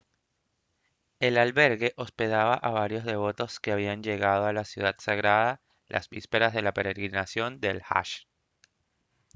el 1.19 1.37
albergue 1.37 1.93
hospedaba 1.95 2.55
a 2.55 2.71
varios 2.71 3.03
devotos 3.03 3.59
que 3.59 3.71
habían 3.71 4.01
llegado 4.01 4.45
a 4.47 4.51
la 4.51 4.65
ciudad 4.65 4.95
sagrada 4.97 5.61
las 5.87 6.09
vísperas 6.09 6.55
de 6.55 6.63
la 6.63 6.73
peregrinación 6.73 7.59
del 7.59 7.83
hajj 7.87 8.25